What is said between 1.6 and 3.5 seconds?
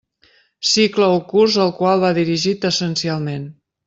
al qual va dirigit essencialment.